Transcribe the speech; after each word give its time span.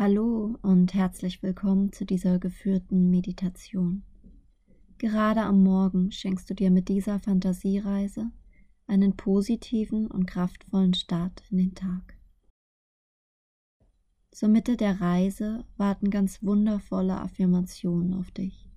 Hallo 0.00 0.56
und 0.62 0.94
herzlich 0.94 1.42
willkommen 1.42 1.92
zu 1.92 2.06
dieser 2.06 2.38
geführten 2.38 3.10
Meditation. 3.10 4.04
Gerade 4.98 5.40
am 5.42 5.64
Morgen 5.64 6.12
schenkst 6.12 6.48
du 6.48 6.54
dir 6.54 6.70
mit 6.70 6.88
dieser 6.88 7.18
Fantasiereise 7.18 8.30
einen 8.86 9.16
positiven 9.16 10.06
und 10.06 10.26
kraftvollen 10.26 10.94
Start 10.94 11.42
in 11.50 11.56
den 11.56 11.74
Tag. 11.74 12.16
Zur 14.30 14.50
Mitte 14.50 14.76
der 14.76 15.00
Reise 15.00 15.64
warten 15.76 16.10
ganz 16.10 16.44
wundervolle 16.44 17.20
Affirmationen 17.20 18.14
auf 18.14 18.30
dich. 18.30 18.70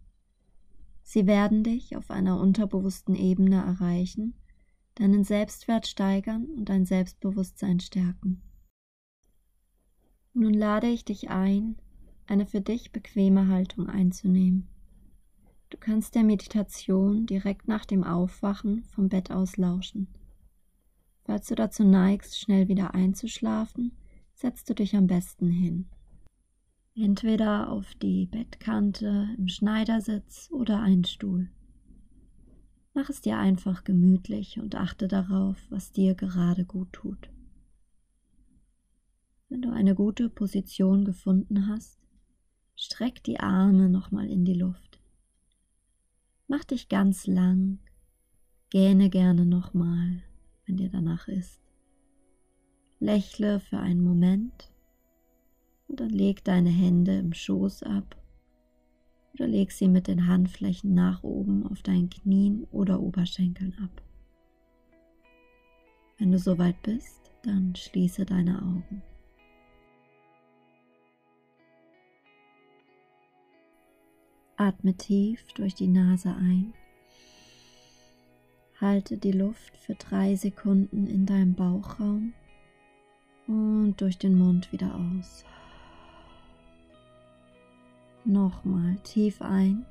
Sie 1.03 1.27
werden 1.27 1.63
dich 1.63 1.95
auf 1.97 2.09
einer 2.09 2.39
unterbewussten 2.39 3.13
Ebene 3.13 3.57
erreichen, 3.57 4.33
deinen 4.95 5.23
Selbstwert 5.23 5.85
steigern 5.85 6.45
und 6.45 6.69
dein 6.69 6.87
Selbstbewusstsein 6.87 7.79
stärken. 7.79 8.41
Nun 10.33 10.53
lade 10.53 10.87
ich 10.87 11.03
dich 11.03 11.29
ein, 11.29 11.75
eine 12.25 12.45
für 12.45 12.61
dich 12.61 12.91
bequeme 12.91 13.49
Haltung 13.49 13.87
einzunehmen. 13.87 14.67
Du 15.69 15.77
kannst 15.77 16.15
der 16.15 16.23
Meditation 16.23 17.25
direkt 17.25 17.67
nach 17.67 17.85
dem 17.85 18.03
Aufwachen 18.03 18.83
vom 18.85 19.09
Bett 19.09 19.31
aus 19.31 19.57
lauschen. 19.57 20.07
Falls 21.23 21.47
du 21.47 21.55
dazu 21.55 21.83
neigst, 21.83 22.39
schnell 22.39 22.67
wieder 22.67 22.93
einzuschlafen, 22.93 23.91
setzt 24.33 24.69
du 24.69 24.73
dich 24.73 24.95
am 24.95 25.07
besten 25.07 25.49
hin. 25.49 25.87
Entweder 26.95 27.69
auf 27.69 27.93
die 27.95 28.25
Bettkante, 28.25 29.29
im 29.37 29.47
Schneidersitz 29.47 30.49
oder 30.51 30.81
einen 30.81 31.05
Stuhl. 31.05 31.49
Mach 32.93 33.09
es 33.09 33.21
dir 33.21 33.37
einfach 33.37 33.83
gemütlich 33.83 34.59
und 34.59 34.75
achte 34.75 35.07
darauf, 35.07 35.57
was 35.69 35.91
dir 35.91 36.15
gerade 36.15 36.65
gut 36.65 36.91
tut. 36.91 37.29
Wenn 39.51 39.63
du 39.63 39.69
eine 39.69 39.95
gute 39.95 40.29
Position 40.29 41.03
gefunden 41.03 41.67
hast, 41.67 41.99
streck 42.77 43.21
die 43.25 43.41
Arme 43.41 43.89
nochmal 43.89 44.29
in 44.29 44.45
die 44.45 44.53
Luft. 44.53 45.01
Mach 46.47 46.63
dich 46.63 46.87
ganz 46.87 47.27
lang, 47.27 47.79
gähne 48.69 49.09
gerne 49.09 49.45
nochmal, 49.45 50.23
wenn 50.65 50.77
dir 50.77 50.87
danach 50.87 51.27
ist. 51.27 51.59
Lächle 53.01 53.59
für 53.59 53.77
einen 53.77 54.01
Moment 54.01 54.71
und 55.89 55.99
dann 55.99 56.11
leg 56.11 56.45
deine 56.45 56.69
Hände 56.69 57.19
im 57.19 57.33
Schoß 57.33 57.83
ab 57.83 58.15
oder 59.33 59.49
leg 59.49 59.73
sie 59.73 59.89
mit 59.89 60.07
den 60.07 60.27
Handflächen 60.27 60.93
nach 60.93 61.23
oben 61.23 61.67
auf 61.67 61.81
deinen 61.81 62.09
Knien 62.09 62.63
oder 62.71 63.01
Oberschenkeln 63.01 63.77
ab. 63.83 64.01
Wenn 66.19 66.31
du 66.31 66.39
soweit 66.39 66.81
bist, 66.83 67.33
dann 67.43 67.75
schließe 67.75 68.23
deine 68.23 68.61
Augen. 68.61 69.03
Atme 74.61 74.93
tief 74.93 75.41
durch 75.53 75.73
die 75.73 75.87
Nase 75.87 76.29
ein. 76.29 76.75
Halte 78.79 79.17
die 79.17 79.31
Luft 79.31 79.75
für 79.75 79.95
drei 79.95 80.35
Sekunden 80.35 81.07
in 81.07 81.25
deinem 81.25 81.55
Bauchraum 81.55 82.33
und 83.47 83.95
durch 83.97 84.19
den 84.19 84.37
Mund 84.37 84.71
wieder 84.71 84.93
aus. 84.93 85.45
Nochmal 88.23 88.97
tief 89.03 89.41
ein. 89.41 89.83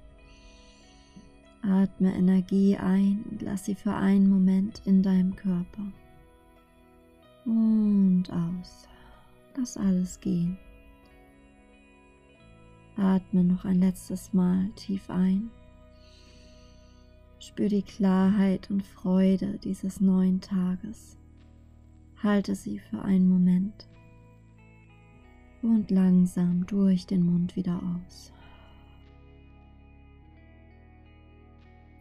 Atme 1.62 2.14
Energie 2.14 2.76
ein 2.76 3.24
und 3.28 3.42
lass 3.42 3.64
sie 3.64 3.74
für 3.74 3.94
einen 3.94 4.30
Moment 4.30 4.82
in 4.84 5.02
deinem 5.02 5.34
Körper. 5.34 5.82
Und 7.44 8.26
aus. 8.30 8.86
Lass 9.56 9.76
alles 9.76 10.20
gehen. 10.20 10.56
Atme 13.00 13.42
noch 13.42 13.64
ein 13.64 13.80
letztes 13.80 14.34
Mal 14.34 14.68
tief 14.76 15.08
ein. 15.08 15.50
Spür 17.38 17.68
die 17.68 17.82
Klarheit 17.82 18.70
und 18.70 18.84
Freude 18.84 19.58
dieses 19.64 20.00
neuen 20.00 20.42
Tages. 20.42 21.16
Halte 22.22 22.54
sie 22.54 22.78
für 22.78 23.00
einen 23.00 23.30
Moment 23.30 23.88
und 25.62 25.90
langsam 25.90 26.66
durch 26.66 27.06
den 27.06 27.24
Mund 27.24 27.56
wieder 27.56 27.80
aus. 27.82 28.32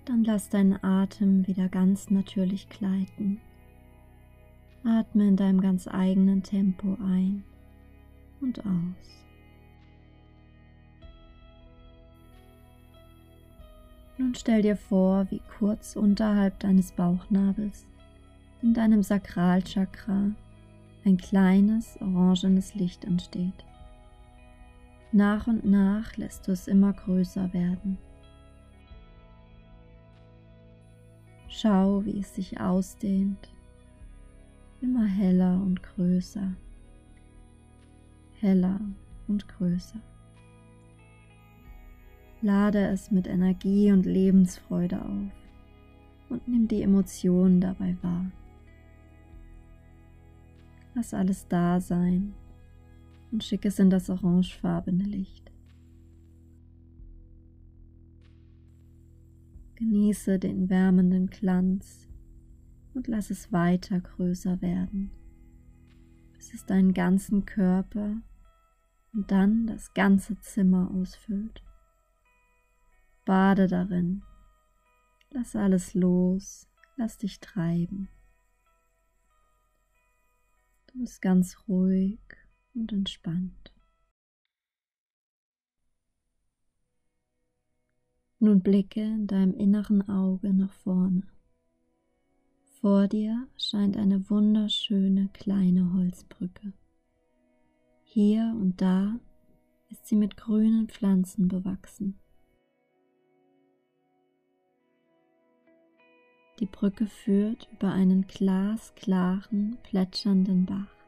Dann 0.03 0.25
lass 0.25 0.49
deinen 0.49 0.83
Atem 0.83 1.47
wieder 1.47 1.69
ganz 1.69 2.09
natürlich 2.09 2.67
gleiten. 2.67 3.39
Atme 4.83 5.29
in 5.29 5.37
deinem 5.37 5.61
ganz 5.61 5.87
eigenen 5.87 6.43
Tempo 6.43 6.97
ein 7.01 7.43
und 8.41 8.59
aus. 8.65 9.28
Nun 14.19 14.35
stell 14.35 14.61
dir 14.61 14.75
vor, 14.75 15.31
wie 15.31 15.39
kurz 15.57 15.95
unterhalb 15.95 16.59
deines 16.59 16.91
Bauchnabels, 16.91 17.87
in 18.61 18.73
deinem 18.73 19.01
Sakralchakra, 19.01 20.31
ein 21.05 21.15
kleines 21.15 21.97
orangenes 22.01 22.75
Licht 22.75 23.05
entsteht. 23.05 23.65
Nach 25.13 25.47
und 25.47 25.63
nach 25.63 26.17
lässt 26.17 26.45
du 26.49 26.51
es 26.51 26.67
immer 26.67 26.91
größer 26.91 27.53
werden. 27.53 27.97
Schau, 31.47 32.03
wie 32.03 32.19
es 32.19 32.35
sich 32.35 32.59
ausdehnt, 32.59 33.49
immer 34.81 35.05
heller 35.05 35.61
und 35.61 35.81
größer, 35.81 36.55
heller 38.41 38.81
und 39.29 39.47
größer. 39.47 40.01
Lade 42.41 42.87
es 42.87 43.11
mit 43.11 43.27
Energie 43.27 43.91
und 43.91 44.05
Lebensfreude 44.05 45.01
auf 45.01 45.33
und 46.29 46.47
nimm 46.47 46.69
die 46.69 46.83
Emotionen 46.83 47.59
dabei 47.59 47.97
wahr. 48.01 48.31
Lass 50.95 51.13
alles 51.13 51.47
da 51.49 51.81
sein 51.81 52.33
und 53.31 53.43
schick 53.43 53.65
es 53.65 53.77
in 53.79 53.89
das 53.89 54.09
orangefarbene 54.09 55.03
Licht. 55.03 55.51
Genieße 59.75 60.39
den 60.39 60.69
wärmenden 60.69 61.27
Glanz 61.27 62.07
und 62.93 63.07
lass 63.07 63.31
es 63.31 63.51
weiter 63.51 63.99
größer 63.99 64.61
werden, 64.61 65.11
bis 66.33 66.53
es 66.53 66.65
deinen 66.65 66.93
ganzen 66.93 67.45
Körper 67.45 68.15
und 69.13 69.29
dann 69.29 69.67
das 69.67 69.93
ganze 69.93 70.39
Zimmer 70.39 70.89
ausfüllt. 70.93 71.63
Bade 73.29 73.67
darin. 73.67 74.23
Lass 75.29 75.55
alles 75.55 75.93
los, 75.93 76.67
lass 76.95 77.19
dich 77.19 77.39
treiben. 77.39 78.09
Du 80.87 80.97
bist 80.97 81.21
ganz 81.21 81.55
ruhig 81.67 82.19
und 82.73 82.91
entspannt. 82.91 83.71
Nun 88.39 88.61
blicke 88.61 89.03
in 89.03 89.27
deinem 89.27 89.53
inneren 89.53 90.09
Auge 90.09 90.51
nach 90.51 90.73
vorne. 90.73 91.21
Vor 92.81 93.07
dir 93.07 93.47
scheint 93.57 93.95
eine 93.95 94.27
wunderschöne 94.31 95.29
kleine 95.33 95.93
Holzbrücke. 95.93 96.73
Hier 98.01 98.55
und 98.59 98.81
da 98.81 99.19
ist 99.89 100.07
sie 100.07 100.15
mit 100.15 100.35
grünen 100.35 100.89
Pflanzen 100.89 101.47
bewachsen. 101.47 102.19
Die 106.59 106.65
Brücke 106.65 107.07
führt 107.07 107.69
über 107.71 107.91
einen 107.91 108.27
glasklaren, 108.27 109.77
plätschernden 109.83 110.65
Bach 110.65 110.99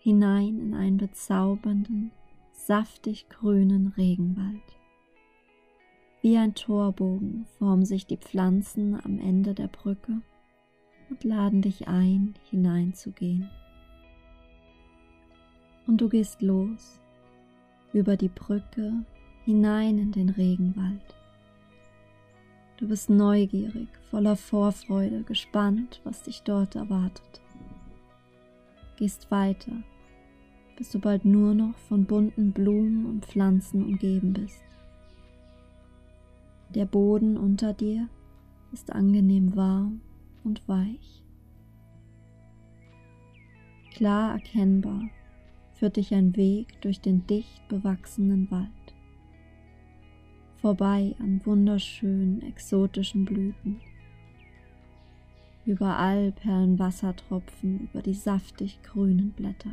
hinein 0.00 0.58
in 0.58 0.74
einen 0.74 0.96
bezaubernden, 0.96 2.10
saftig 2.52 3.28
grünen 3.28 3.88
Regenwald. 3.96 4.62
Wie 6.22 6.36
ein 6.36 6.54
Torbogen 6.54 7.46
formen 7.58 7.84
sich 7.84 8.06
die 8.06 8.16
Pflanzen 8.16 8.98
am 9.04 9.18
Ende 9.18 9.54
der 9.54 9.68
Brücke 9.68 10.22
und 11.08 11.24
laden 11.24 11.62
dich 11.62 11.86
ein, 11.86 12.34
hineinzugehen. 12.50 13.48
Und 15.86 16.00
du 16.00 16.08
gehst 16.08 16.40
los 16.42 17.00
über 17.92 18.16
die 18.16 18.28
Brücke 18.28 19.04
hinein 19.44 19.98
in 19.98 20.12
den 20.12 20.30
Regenwald. 20.30 21.19
Du 22.80 22.88
bist 22.88 23.10
neugierig, 23.10 23.88
voller 24.10 24.36
Vorfreude, 24.36 25.22
gespannt, 25.22 26.00
was 26.02 26.22
dich 26.22 26.42
dort 26.44 26.76
erwartet. 26.76 27.42
Gehst 28.96 29.30
weiter, 29.30 29.82
bis 30.78 30.90
du 30.90 30.98
bald 30.98 31.26
nur 31.26 31.52
noch 31.52 31.76
von 31.76 32.06
bunten 32.06 32.52
Blumen 32.52 33.04
und 33.04 33.26
Pflanzen 33.26 33.84
umgeben 33.84 34.32
bist. 34.32 34.64
Der 36.74 36.86
Boden 36.86 37.36
unter 37.36 37.74
dir 37.74 38.08
ist 38.72 38.90
angenehm 38.90 39.54
warm 39.54 40.00
und 40.42 40.66
weich. 40.66 41.22
Klar 43.92 44.32
erkennbar 44.32 45.02
führt 45.74 45.96
dich 45.96 46.14
ein 46.14 46.34
Weg 46.34 46.80
durch 46.80 47.02
den 47.02 47.26
dicht 47.26 47.68
bewachsenen 47.68 48.50
Wald, 48.50 48.70
vorbei 50.60 51.14
an 51.18 51.40
wunderschönen 51.44 52.42
exotischen 52.42 53.24
Blüten. 53.24 53.80
Überall 55.64 56.32
perlen 56.32 56.78
Wassertropfen 56.78 57.80
über 57.80 58.02
die 58.02 58.14
saftig 58.14 58.82
grünen 58.82 59.32
Blätter. 59.32 59.70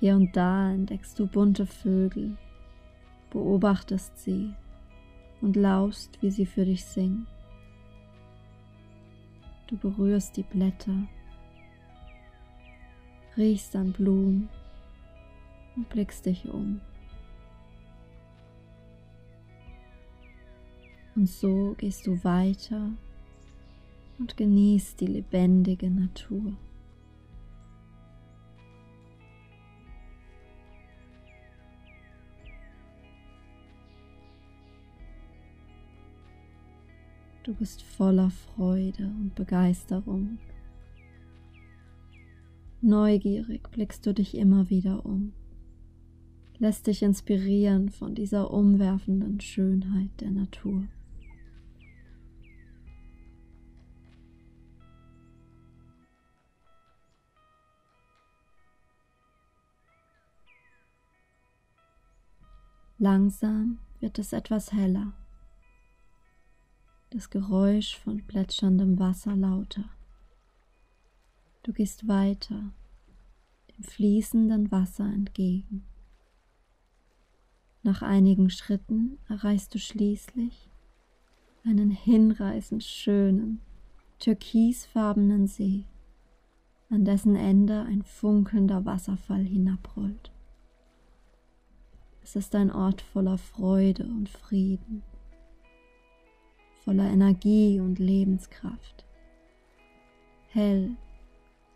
Hier 0.00 0.16
und 0.16 0.34
da 0.34 0.72
entdeckst 0.72 1.18
du 1.18 1.26
bunte 1.26 1.66
Vögel, 1.66 2.36
beobachtest 3.30 4.18
sie 4.18 4.54
und 5.40 5.56
laust, 5.56 6.20
wie 6.22 6.30
sie 6.30 6.46
für 6.46 6.64
dich 6.64 6.84
singen. 6.84 7.26
Du 9.66 9.76
berührst 9.76 10.36
die 10.36 10.42
Blätter, 10.42 11.06
riechst 13.36 13.76
an 13.76 13.92
Blumen 13.92 14.48
und 15.76 15.88
blickst 15.88 16.26
dich 16.26 16.48
um. 16.48 16.80
Und 21.16 21.28
so 21.28 21.74
gehst 21.78 22.06
du 22.06 22.22
weiter 22.24 22.90
und 24.18 24.36
genießt 24.36 25.00
die 25.00 25.06
lebendige 25.06 25.90
Natur. 25.90 26.54
Du 37.44 37.52
bist 37.52 37.82
voller 37.82 38.30
Freude 38.30 39.04
und 39.04 39.34
Begeisterung. 39.34 40.38
Neugierig 42.80 43.70
blickst 43.70 44.06
du 44.06 44.14
dich 44.14 44.34
immer 44.34 44.70
wieder 44.70 45.04
um, 45.04 45.32
lässt 46.58 46.86
dich 46.86 47.02
inspirieren 47.02 47.90
von 47.90 48.14
dieser 48.14 48.50
umwerfenden 48.50 49.40
Schönheit 49.40 50.10
der 50.20 50.30
Natur. 50.30 50.84
Langsam 63.04 63.80
wird 64.00 64.18
es 64.18 64.32
etwas 64.32 64.72
heller 64.72 65.12
das 67.10 67.28
Geräusch 67.28 67.98
von 67.98 68.26
plätscherndem 68.26 68.98
Wasser 68.98 69.36
lauter. 69.36 69.84
Du 71.64 71.74
gehst 71.74 72.08
weiter, 72.08 72.72
dem 73.68 73.84
fließenden 73.84 74.72
Wasser 74.72 75.04
entgegen. 75.04 75.84
Nach 77.82 78.00
einigen 78.00 78.48
Schritten 78.48 79.18
erreichst 79.28 79.74
du 79.74 79.78
schließlich 79.78 80.70
einen 81.62 81.90
hinreißend 81.90 82.82
schönen, 82.82 83.60
türkisfarbenen 84.18 85.46
See, 85.46 85.84
an 86.88 87.04
dessen 87.04 87.36
Ende 87.36 87.82
ein 87.82 88.02
funkelnder 88.02 88.86
Wasserfall 88.86 89.44
hinabrollt. 89.44 90.33
Es 92.24 92.34
ist 92.34 92.56
ein 92.56 92.72
Ort 92.72 93.02
voller 93.02 93.38
Freude 93.38 94.04
und 94.04 94.28
Frieden 94.28 95.04
voller 96.84 97.10
Energie 97.10 97.80
und 97.80 97.98
Lebenskraft. 97.98 99.06
Hell 100.48 100.90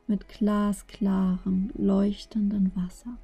mit 0.06 0.28
glasklarem, 0.28 1.70
leuchtenden 1.74 2.74
Wasser. 2.76 3.16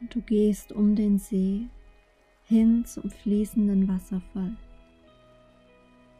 Und 0.00 0.14
du 0.14 0.20
gehst 0.20 0.72
um 0.72 0.94
den 0.96 1.18
See 1.18 1.68
hin 2.44 2.84
zum 2.84 3.10
fließenden 3.10 3.88
Wasserfall. 3.88 4.56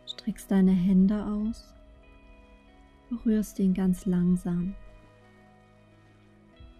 Streckst 0.06 0.50
deine 0.50 0.72
Hände 0.72 1.24
aus, 1.24 1.74
berührst 3.08 3.58
ihn 3.58 3.75
ganz 3.75 4.06
langsam. 4.06 4.75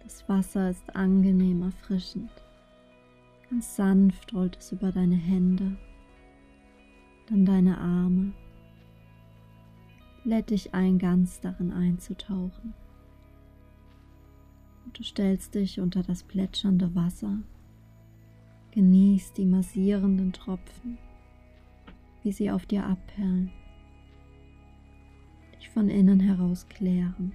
Das 0.03 0.27
Wasser 0.27 0.69
ist 0.69 0.95
angenehm 0.95 1.61
erfrischend. 1.61 2.31
Ganz 3.49 3.75
sanft 3.75 4.33
rollt 4.33 4.57
es 4.57 4.71
über 4.71 4.91
deine 4.91 5.15
Hände, 5.15 5.75
dann 7.27 7.45
deine 7.45 7.77
Arme. 7.77 8.33
Lädt 10.23 10.51
dich 10.51 10.73
ein, 10.73 10.99
ganz 10.99 11.39
darin 11.41 11.71
einzutauchen. 11.71 12.73
Und 14.85 14.97
du 14.97 15.03
stellst 15.03 15.55
dich 15.55 15.79
unter 15.79 16.03
das 16.03 16.23
plätschernde 16.23 16.93
Wasser, 16.93 17.37
genießt 18.71 19.37
die 19.37 19.45
massierenden 19.45 20.33
Tropfen, 20.33 20.97
wie 22.23 22.31
sie 22.31 22.51
auf 22.51 22.65
dir 22.65 22.85
abperlen, 22.85 23.51
dich 25.59 25.69
von 25.69 25.89
innen 25.89 26.19
heraus 26.19 26.67
klären. 26.69 27.33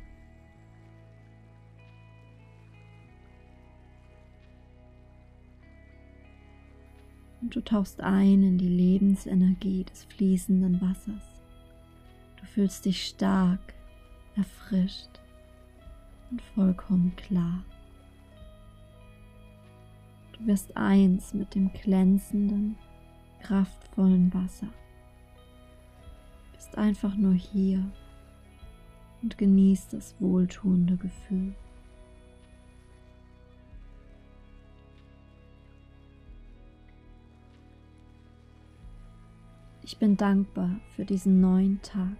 und 7.44 7.54
du 7.54 7.60
tauchst 7.60 8.00
ein 8.00 8.42
in 8.42 8.56
die 8.56 8.70
Lebensenergie 8.70 9.84
des 9.84 10.04
fließenden 10.04 10.80
Wassers. 10.80 11.42
Du 12.40 12.46
fühlst 12.46 12.86
dich 12.86 13.04
stark, 13.04 13.74
erfrischt 14.34 15.20
und 16.30 16.40
vollkommen 16.40 17.14
klar. 17.16 17.62
Du 20.32 20.46
wirst 20.46 20.74
eins 20.74 21.34
mit 21.34 21.54
dem 21.54 21.70
glänzenden, 21.74 22.76
kraftvollen 23.42 24.32
Wasser. 24.32 24.68
Du 26.46 26.56
bist 26.56 26.78
einfach 26.78 27.14
nur 27.14 27.34
hier 27.34 27.84
und 29.24 29.38
genießt 29.38 29.94
das 29.94 30.14
wohltuende 30.20 30.98
Gefühl. 30.98 31.54
Ich 39.82 39.96
bin 39.98 40.18
dankbar 40.18 40.78
für 40.94 41.06
diesen 41.06 41.40
neuen 41.40 41.80
Tag. 41.80 42.16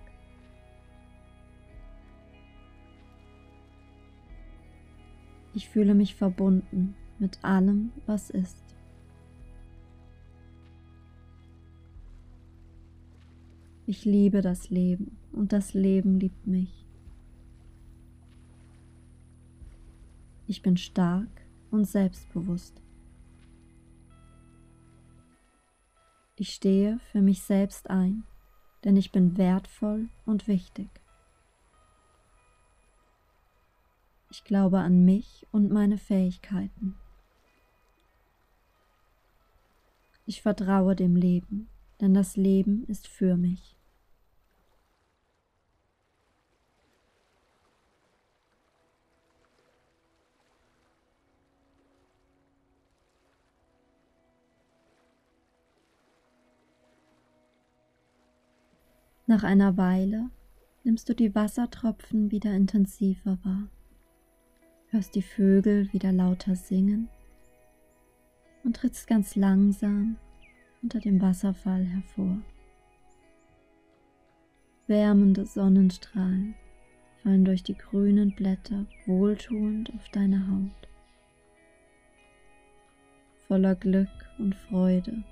Ich 5.53 5.69
fühle 5.69 5.95
mich 5.95 6.15
verbunden 6.15 6.95
mit 7.19 7.45
allem, 7.45 7.93
was 8.07 8.31
ist. 8.31 8.65
Ich 13.87 14.07
liebe 14.07 14.41
das 14.41 14.71
Leben 14.71 15.19
und 15.33 15.53
das 15.53 15.75
Leben 15.75 16.19
liebt 16.19 16.47
mich. 16.47 16.84
Ich 20.47 20.61
bin 20.61 20.77
stark 20.77 21.29
und 21.71 21.87
selbstbewusst. 21.87 22.83
Ich 26.37 26.53
stehe 26.53 26.99
für 27.13 27.23
mich 27.23 27.43
selbst 27.43 27.89
ein, 27.89 28.25
denn 28.85 28.97
ich 28.97 29.13
bin 29.13 29.39
wertvoll 29.39 30.09
und 30.27 30.49
wichtig. 30.49 30.89
Ich 34.31 34.45
glaube 34.45 34.81
an 34.81 35.05
mich 35.05 35.47
und 35.53 35.71
meine 35.71 35.97
Fähigkeiten. 35.97 36.97
Ich 40.27 40.43
vertraue 40.43 40.97
dem 40.97 41.17
Leben, 41.17 41.69
denn 42.01 42.15
das 42.15 42.37
Leben 42.37 42.85
ist 42.87 43.07
für 43.07 43.37
mich. 43.37 43.74
Nach 59.27 59.43
einer 59.43 59.79
Weile 59.79 60.29
nimmst 60.83 61.09
du 61.09 61.15
die 61.15 61.35
Wassertropfen 61.35 62.31
wieder 62.31 62.53
intensiver 62.53 63.39
wahr, 63.43 63.69
hörst 64.89 65.15
die 65.15 65.23
Vögel 65.23 65.91
wieder 65.95 66.13
lauter 66.13 66.55
singen 66.57 67.09
und 68.65 68.77
trittst 68.77 69.07
ganz 69.07 69.35
langsam 69.35 70.17
unter 70.83 71.01
dem 71.01 71.23
Wasserfall 71.23 71.87
hervor. 71.87 72.37
Wärmende 74.89 75.47
Sonnenstrahlen 75.47 76.55
fallen 77.23 77.47
durch 77.47 77.63
die 77.63 77.79
grünen 77.79 78.35
Blätter 78.35 78.85
wohltuend 79.07 79.91
auf 79.95 80.07
deine 80.11 80.47
Haut. 80.49 80.89
Voller 83.49 83.75
Glück 83.75 84.11
und 84.39 84.55
Freude 84.55 85.25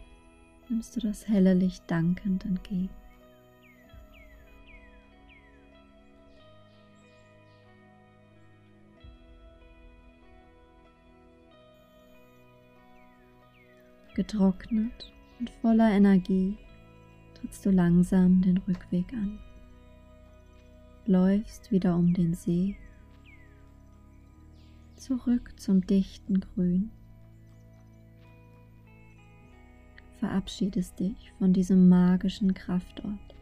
nimmst 0.70 0.96
du 0.96 1.00
das 1.00 1.28
helle 1.28 1.52
Licht 1.52 1.82
dankend 1.90 2.46
entgegen. 2.46 3.01
Getrocknet 14.22 15.12
und 15.40 15.50
voller 15.50 15.90
Energie 15.90 16.56
trittst 17.34 17.66
du 17.66 17.70
langsam 17.70 18.40
den 18.40 18.58
Rückweg 18.58 19.12
an. 19.14 19.40
Läufst 21.06 21.72
wieder 21.72 21.96
um 21.96 22.14
den 22.14 22.32
See, 22.32 22.76
zurück 24.94 25.58
zum 25.58 25.84
dichten 25.84 26.38
Grün. 26.38 26.92
Verabschiedest 30.20 31.00
dich 31.00 31.32
von 31.38 31.52
diesem 31.52 31.88
magischen 31.88 32.54
Kraftort. 32.54 33.34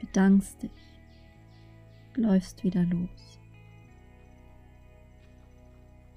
Bedankst 0.00 0.64
dich, 0.64 0.70
läufst 2.14 2.62
wieder 2.62 2.84
los 2.84 3.40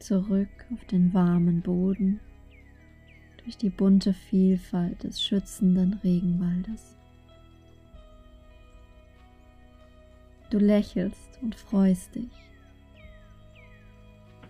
zurück 0.08 0.48
auf 0.74 0.86
den 0.86 1.14
warmen 1.14 1.62
Boden 1.62 2.22
durch 3.44 3.58
die 3.58 3.70
bunte 3.70 4.14
Vielfalt 4.14 5.04
des 5.04 5.22
schützenden 5.22 5.96
Regenwaldes. 5.96 6.96
Du 10.50 10.60
lächelst 10.60 11.38
und 11.42 11.56
freust 11.56 12.16
dich. 12.16 12.32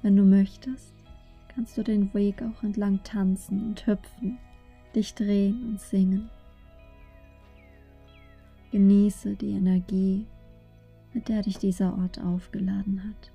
Wenn 0.04 0.16
du 0.16 0.22
möchtest, 0.22 0.94
kannst 1.48 1.76
du 1.76 1.82
den 1.82 2.14
Weg 2.14 2.44
auch 2.44 2.62
entlang 2.62 3.02
tanzen 3.04 3.70
und 3.70 3.88
hüpfen, 3.88 4.38
dich 4.94 5.16
drehen 5.16 5.70
und 5.70 5.82
singen. 5.82 6.30
Genieße 8.70 9.36
die 9.36 9.54
Energie, 9.54 10.28
mit 11.14 11.30
der 11.30 11.42
dich 11.42 11.58
dieser 11.58 11.98
Ort 11.98 12.20
aufgeladen 12.20 13.04
hat. 13.04 13.32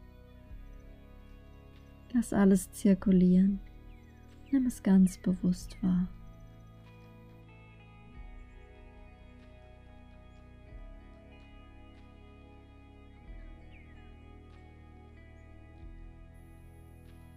Lass 2.15 2.33
alles 2.33 2.71
zirkulieren. 2.73 3.59
Nimm 4.51 4.67
es 4.67 4.83
ganz 4.83 5.17
bewusst 5.17 5.83
wahr. 5.83 6.09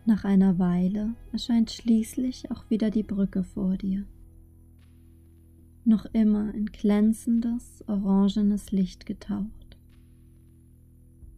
Nach 0.08 0.24
einer 0.24 0.60
Weile 0.60 1.16
erscheint 1.32 1.72
schließlich 1.72 2.52
auch 2.52 2.70
wieder 2.70 2.92
die 2.92 3.02
Brücke 3.02 3.44
vor 3.44 3.76
dir. 3.78 4.06
Noch 5.84 6.06
immer 6.14 6.54
in 6.54 6.68
glänzendes, 6.68 7.84
orangenes 7.88 8.72
Licht 8.72 9.06
getaucht. 9.06 9.78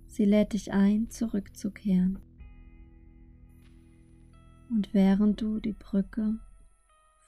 Sie 0.07 0.25
lädt 0.25 0.53
dich 0.53 0.73
ein, 0.73 1.09
zurückzukehren. 1.09 2.19
Und 4.69 4.93
während 4.93 5.41
du 5.41 5.59
die 5.59 5.73
Brücke 5.73 6.39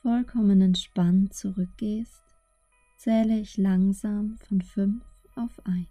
vollkommen 0.02 0.62
entspannt 0.62 1.34
zurückgehst, 1.34 2.24
zähle 2.98 3.40
ich 3.40 3.58
langsam 3.58 4.38
von 4.38 4.62
5 4.62 5.04
auf 5.36 5.66
1. 5.66 5.88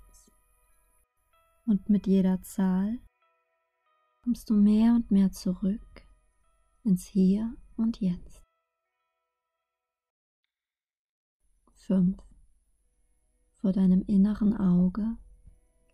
Und 1.67 1.89
mit 1.89 2.07
jeder 2.07 2.43
Zahl 2.43 2.99
kommst 4.23 4.51
du 4.51 4.55
mehr 4.55 4.93
und 4.95 5.11
mehr 5.11 5.33
zurück 5.33 6.03
ins 6.85 7.07
Hier 7.07 7.55
und 7.77 8.01
Jetzt. 8.01 8.43
5. 11.73 12.19
Vor 13.61 13.73
deinem 13.73 14.03
inneren 14.07 14.55
Auge 14.55 15.17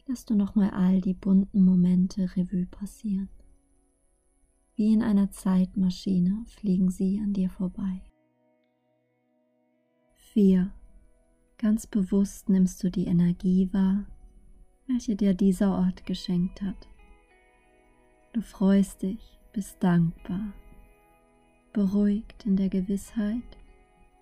lässt 0.06 0.30
du 0.30 0.34
nochmal 0.34 0.70
all 0.70 1.00
die 1.00 1.14
bunten 1.14 1.64
Momente 1.64 2.36
Revue 2.36 2.66
passieren. 2.66 3.28
Wie 4.76 4.92
in 4.92 5.02
einer 5.02 5.30
Zeitmaschine 5.30 6.44
fliegen 6.46 6.90
sie 6.90 7.20
an 7.22 7.32
dir 7.32 7.48
vorbei. 7.48 8.02
4. 10.32 10.72
Ganz 11.58 11.86
bewusst 11.86 12.48
nimmst 12.48 12.82
du 12.82 12.90
die 12.90 13.06
Energie 13.06 13.72
wahr, 13.72 14.04
welche 14.88 15.14
dir 15.14 15.32
dieser 15.34 15.78
Ort 15.78 16.04
geschenkt 16.06 16.60
hat. 16.60 16.88
Du 18.32 18.40
freust 18.40 19.02
dich, 19.02 19.38
bist 19.52 19.76
dankbar, 19.78 20.52
beruhigt 21.72 22.44
in 22.44 22.56
der 22.56 22.68
Gewissheit, 22.68 23.44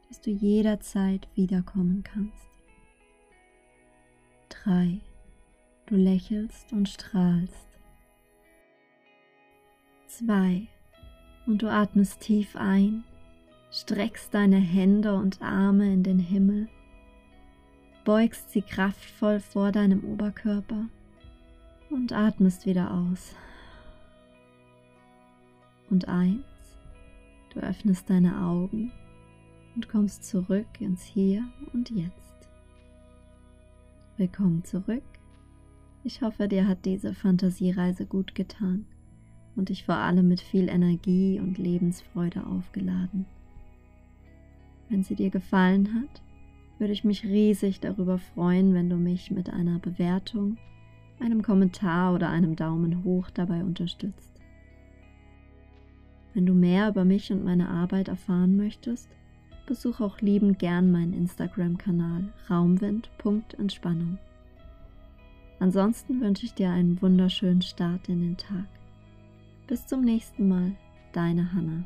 dass 0.09 0.21
du 0.21 0.31
jederzeit 0.31 1.27
wiederkommen 1.35 2.03
kannst. 2.03 2.51
3. 4.51 5.01
Du 5.87 5.97
lächelst 5.97 6.75
und 6.75 6.91
strahlst 6.91 7.72
2 10.19 10.67
und 11.47 11.63
du 11.63 11.71
atmest 11.71 12.21
tief 12.21 12.55
ein, 12.55 13.03
streckst 13.71 14.35
deine 14.35 14.59
Hände 14.59 15.15
und 15.15 15.41
Arme 15.41 15.91
in 15.91 16.03
den 16.03 16.19
Himmel, 16.19 16.69
beugst 18.05 18.51
sie 18.51 18.61
kraftvoll 18.61 19.41
vor 19.41 19.73
deinem 19.73 20.05
Oberkörper 20.05 20.85
und 21.89 22.13
atmest 22.13 22.67
wieder 22.67 22.93
aus. 22.93 23.35
Und 25.89 26.09
eins, 26.09 26.45
du 27.55 27.61
öffnest 27.61 28.11
deine 28.11 28.45
Augen 28.45 28.93
und 29.75 29.89
kommst 29.89 30.25
zurück 30.25 30.79
ins 30.79 31.05
Hier 31.05 31.43
und 31.73 31.89
Jetzt. 31.89 32.51
Willkommen 34.19 34.63
zurück. 34.65 35.05
Ich 36.05 36.21
hoffe, 36.21 36.49
dir 36.49 36.69
hat 36.69 36.85
diese 36.85 37.15
Fantasiereise 37.15 38.05
gut 38.05 38.35
getan 38.35 38.85
und 39.57 39.69
dich 39.69 39.85
vor 39.85 39.97
allem 39.97 40.29
mit 40.29 40.41
viel 40.41 40.69
Energie 40.69 41.39
und 41.41 41.59
Lebensfreude 41.59 42.47
aufgeladen. 42.47 43.27
Wenn 44.89 45.03
sie 45.03 45.15
dir 45.15 45.31
gefallen 45.31 45.95
hat, 45.95 46.23
würde 46.79 46.93
ich 46.93 47.05
mich 47.05 47.25
riesig 47.25 47.81
darüber 47.81 48.19
freuen, 48.19 48.75
wenn 48.75 48.91
du 48.91 48.97
mich 48.97 49.31
mit 49.31 49.51
einer 49.51 49.79
Bewertung, 49.79 50.57
einem 51.21 51.43
Kommentar 51.43 52.15
oder 52.15 52.29
einem 52.29 52.57
Daumen 52.57 53.05
hoch 53.05 53.31
dabei 53.31 53.63
unterstützt. 53.63 54.33
Wenn 56.35 56.47
du 56.47 56.55
mehr 56.55 56.89
über 56.89 57.05
mich 57.05 57.31
und 57.31 57.45
meine 57.45 57.69
Arbeit 57.69 58.09
erfahren 58.09 58.57
möchtest, 58.57 59.09
besuch 59.67 60.01
auch 60.01 60.21
liebend 60.21 60.59
gern 60.59 60.91
meinen 60.91 61.13
Instagram-Kanal 61.13 62.33
raumwind.entspannung. 62.51 64.19
Ansonsten 65.61 66.21
wünsche 66.21 66.47
ich 66.47 66.55
dir 66.55 66.71
einen 66.71 67.01
wunderschönen 67.01 67.63
Start 67.63 68.09
in 68.09 68.21
den 68.21 68.37
Tag. 68.37 68.67
Bis 69.73 69.87
zum 69.87 70.03
nächsten 70.03 70.49
Mal, 70.49 70.73
deine 71.15 71.55
Hanna. 71.55 71.83